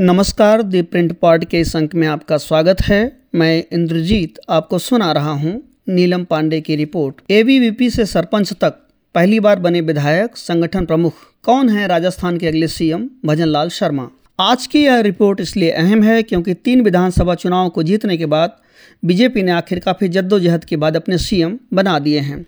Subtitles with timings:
[0.00, 3.00] नमस्कार दी print part के इस अंक में आपका स्वागत है।
[3.34, 5.52] मैं इंद्रजीत आपको सुना रहा हूँ
[5.88, 8.78] नीलम पांडे की रिपोर्ट। एबीवीपी से सरपंच तक
[9.14, 14.08] पहली बार बने विधायक, संगठन प्रमुख कौन है राजस्थान के अगले सीएम भजन लाल शर्मा?
[14.40, 18.56] आज की यह रिपोर्ट इसलिए अहम है क्योंकि तीन विधानसभा चुनाव को जीतने के बाद
[19.04, 22.46] बीजेपी ने आखिर काफ़ी जद्दोजहद के बाद अपने सीएम बना दिए हैं।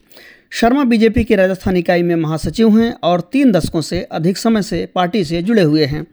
[0.54, 4.86] शर्मा बीजेपी की राजस्थान इकाई में महासचिव हैं और तीन दशकों से अधिक समय से
[4.94, 6.06] पार्टी से जुड़े हुए हैं।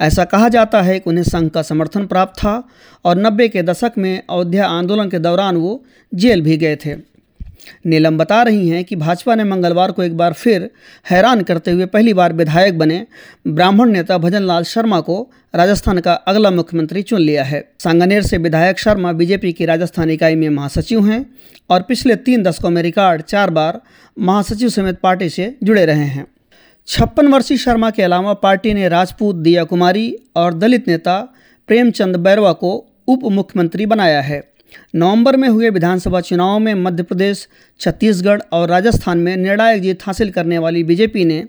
[0.00, 2.68] ऐसा कहा जाता है कि उन्हें संघ का समर्थन प्राप्त था
[3.04, 5.84] और नब्बे के दशक में अयोध्या आंदोलन के दौरान वो
[6.14, 7.11] जेल भी गए थे।
[7.86, 10.70] नीलम बता रही हैं कि भाजपा ने मंगलवार को एक बार फिर
[11.10, 13.06] हैरान करते हुए पहली बार विधायक बने
[13.46, 18.38] ब्राह्मण नेता भजन लाल शर्मा को राजस्थान का अगला मुख्यमंत्री चुन लिया है। सांगनेर से
[18.38, 21.26] विधायक शर्मा बीजेपी की राजस्थान इकाई में महासचिव हैं
[21.70, 23.80] और पिछले तीन दशकों में रिकॉर्ड चार बार
[24.18, 26.26] महासचिव समेत पार्टी से जुड़े रहे हैं।
[26.86, 31.34] छप्पन वर्षीय शर्मा के अलावा पार्टी ने राजपूत दिया कुमारी और दलित नेता
[31.66, 34.51] प्रेमचंद बैरवा को उप मुख्यमंत्री बनाया है।
[34.94, 37.48] नवंबर में हुए विधानसभा चुनाव में मध्य प्रदेश,
[37.80, 41.44] छत्तीसगढ़ और राजस्थान में निर्णायक जीत हासिल करने वाली बीजेपी ने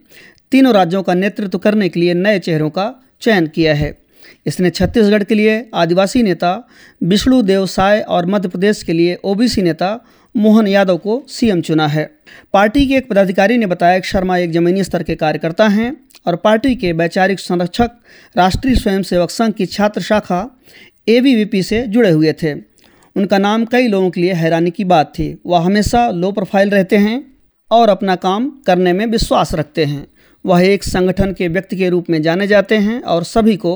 [0.52, 3.97] तीनों राज्यों का नेतृत्व करने के लिए नए चेहरों का चयन किया है।
[4.45, 6.67] इसने छत्तीसगढ़ के लिए आदिवासी नेता
[7.03, 9.99] विष्णु देव साय और मध्य प्रदेश के लिए ओबीसी नेता
[10.38, 12.09] मोहन यादव को सीएम चुना है।
[12.53, 15.95] पार्टी के एक पदाधिकारी ने बताया कि शर्मा एक जमीनी स्तर के कार्यकर्ता हैं
[16.27, 17.91] और पार्टी के वैचारिक संरक्षक,
[18.38, 20.59] राष्ट्रीय स्वयंसेवक संघ की छात्र शाखा
[21.07, 22.72] ए से जुड़े हुए थे।
[23.16, 26.97] उनका नाम कई लोगों के लिए हैरानी की बात थी। वह हमेशा लो प्रोफ़ाइल रहते
[26.97, 27.23] हैं
[27.72, 30.06] और अपना काम करने में विश्वास रखते हैं।
[30.45, 33.73] वह एक संगठन के व्यक्ति के रूप में जाने जाते हैं और सभी को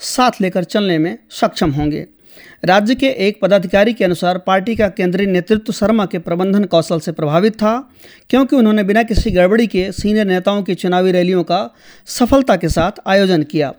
[0.00, 2.06] साथ लेकर चलने में सक्षम होंगे।
[2.64, 7.12] राज्य के एक पदाधिकारी के अनुसार पार्टी का केंद्रीय नेतृत्व शर्मा के प्रबंधन कौशल से
[7.12, 7.90] प्रभावित था,
[8.30, 11.68] क्योंकि उन्होंने बिना किसी गड़बड़ी के सीनियर नेताओं की चुनावी रैलियों का
[12.06, 13.72] सफलता के साथ आयोजन किया।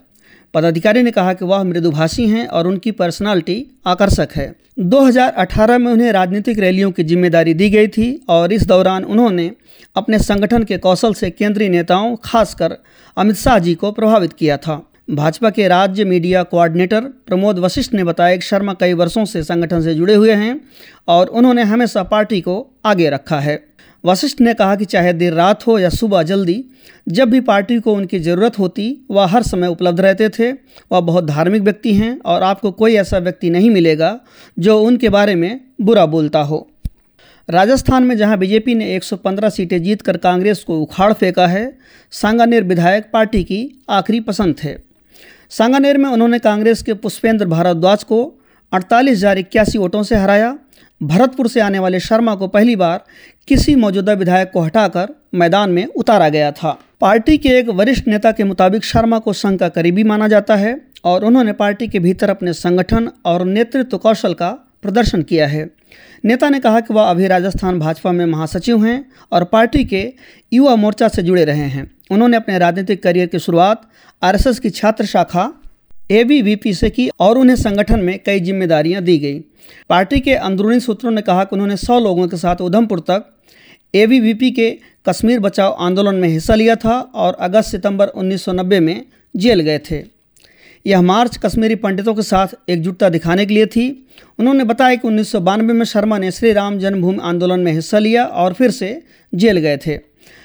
[0.53, 6.11] पदाधिकारी ने कहा कि वह मृदुभाषी हैं और उनकी पर्सनालिटी आकर्षक है। 2018 में उन्हें
[6.11, 9.51] राजनीतिक रैलियों की ज़िम्मेदारी दी गई थी और इस दौरान उन्होंने
[9.95, 12.77] अपने संगठन के कौशल से केंद्रीय नेताओं, खासकर
[13.17, 18.03] अमित शाह जी को प्रभावित किया था। भाजपा के राज्य मीडिया कोऑर्डिनेटर प्रमोद वशिष्ठ ने
[18.03, 20.61] बताया कि शर्मा कई वर्षों से संगठन से जुड़े हुए हैं
[21.07, 23.63] और उन्होंने हमेशा पार्टी को आगे रखा है।
[24.05, 26.65] वशिष्ठ ने कहा कि चाहे देर रात हो या सुबह जल्दी,
[27.07, 30.51] जब भी पार्टी को उनकी ज़रूरत होती, वह हर समय उपलब्ध रहते थे।
[30.91, 34.19] वह बहुत धार्मिक व्यक्ति हैं और आपको कोई ऐसा व्यक्ति नहीं मिलेगा
[34.59, 36.67] जो उनके बारे में बुरा बोलता हो।
[37.49, 41.77] राजस्थान में जहाँ बीजेपी ने 115 सीटें जीतकर कांग्रेस को उखाड़ फेंका है,
[42.11, 44.88] सांगानेर विधायक पार्टी की आखिरी पसंद थे।
[45.51, 48.23] सांगानेर में उन्होंने कांग्रेस के पुष्पेंद्र भारद्वाज को
[48.71, 50.57] अड़तालीस हज़ार इक्यासी वोटों से हराया।
[51.01, 53.03] भरतपुर से आने वाले शर्मा को पहली बार
[53.47, 58.31] किसी मौजूदा विधायक को हटाकर मैदान में उतारा गया था। पार्टी के एक वरिष्ठ नेता
[58.31, 62.29] के मुताबिक शर्मा को संघ का करीबी माना जाता है और उन्होंने पार्टी के भीतर
[62.29, 64.49] अपने संगठन और नेतृत्व कौशल का
[64.81, 65.69] प्रदर्शन किया है।
[66.25, 70.13] नेता ने कहा कि वह अभी राजस्थान भाजपा में महासचिव हैं और पार्टी के
[70.53, 73.89] युवा मोर्चा से जुड़े रहे हैं। उन्होंने अपने राजनीतिक करियर की शुरुआत
[74.21, 75.51] आरएसएस की छात्र शाखा
[76.11, 79.39] एबीवीपी से की और उन्हें संगठन में कई जिम्मेदारियाँ दी गई।
[79.89, 83.25] पार्टी के अंदरूनी सूत्रों ने कहा कि उन्होंने सौ लोगों के साथ उधमपुर तक
[83.95, 84.69] एबीवीपी के
[85.05, 89.05] कश्मीर बचाओ आंदोलन में हिस्सा लिया था और अगस्त सितंबर 1990 में
[89.37, 90.18] जेल गए थे।
[90.85, 93.87] यह मार्च कश्मीरी पंडितों के साथ एकजुटता दिखाने के लिए थी।
[94.39, 97.99] उन्होंने बताया कि उन्नीस सौ बानवे में शर्मा ने श्री राम जन्मभूमि आंदोलन में हिस्सा
[97.99, 99.01] लिया और फिर से
[99.33, 99.99] जेल गए थे।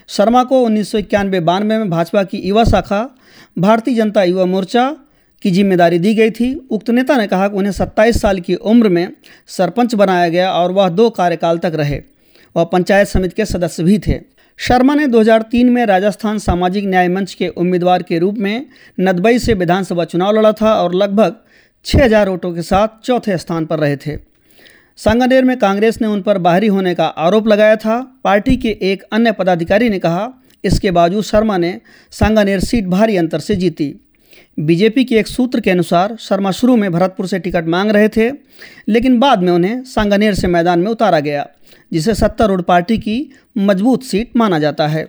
[0.08, 3.16] शर्मा को उन्नीस सौ इक्यानवे बानवे में भाजपा की युवा शाखा,
[3.58, 4.96] भारतीय जनता युवा मोर्चा
[5.42, 8.88] की ज़िम्मेदारी दी गई थी। उक्त नेता ने कहा कि उन्हें 27 साल की उम्र
[8.88, 9.08] में
[9.46, 12.02] सरपंच बनाया गया और वह दो कार्यकाल तक रहे।
[12.56, 14.20] वह पंचायत समिति के सदस्य भी थे।
[14.58, 18.66] शर्मा ने 2003 में राजस्थान सामाजिक न्याय मंच के उम्मीदवार के रूप में
[19.00, 21.36] नदबई से विधानसभा चुनाव लड़ा था और लगभग
[21.84, 24.16] 6000 वोटों के साथ चौथे स्थान पर रहे थे।
[24.96, 29.02] सांगानेर में कांग्रेस ने उन पर बाहरी होने का आरोप लगाया था। पार्टी के एक
[29.02, 30.30] अन्य पदाधिकारी ने कहा,
[30.64, 33.94] इसके बावजूद शर्मा ने सांगानेर सीट भारी अंतर से जीती।
[34.58, 38.30] बीजेपी के एक सूत्र के अनुसार शर्मा शुरू में भरतपुर से टिकट मांग रहे थे,
[38.88, 41.46] लेकिन बाद में उन्हें सांगानेर से मैदान में उतारा गया,
[41.92, 45.06] जिसे सत्तारूढ़ पार्टी की मज़बूत सीट माना जाता है।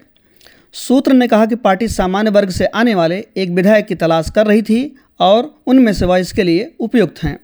[0.74, 4.48] सूत्र ने कहा कि पार्टी सामान्य वर्ग से आने वाले एक विधायक की तलाश कर
[4.48, 7.40] रही थी और उनमें से वह इसके लिए उपयुक्त हैं।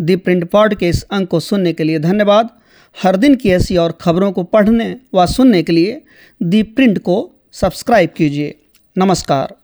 [0.00, 2.48] दी प्रिंट पॉड के इस अंक को सुनने के लिए धन्यवाद।
[2.96, 6.00] हर दिन की ऐसी और खबरों को पढ़ने व सुनने के लिए
[6.42, 8.54] दी प्रिंट को सब्सक्राइब कीजिए।
[8.96, 9.54] नमस्कार।